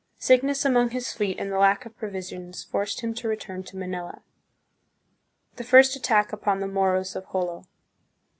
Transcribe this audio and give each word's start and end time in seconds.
Sickness 0.17 0.65
among 0.65 0.89
his 0.89 1.13
fleet 1.13 1.37
and 1.39 1.51
the 1.51 1.59
lack 1.59 1.85
of 1.85 1.95
provisions 1.95 2.63
forced 2.63 3.01
him 3.01 3.13
to 3.13 3.27
return 3.27 3.61
to 3.61 3.77
Manila. 3.77 4.23
The 5.57 5.63
First 5.63 5.95
Attack 5.95 6.33
upon 6.33 6.59
the 6.59 6.65
Moros 6.67 7.15
of 7.15 7.29
Jolo. 7.31 7.67